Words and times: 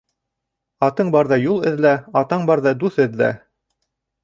Атың 0.87 1.11
барҙа 1.17 1.39
юл 1.43 1.61
эҙлә, 1.73 1.93
атаң 2.23 2.49
барҙа 2.53 2.75
дуҫ 2.85 3.01
эҙлә. 3.07 3.31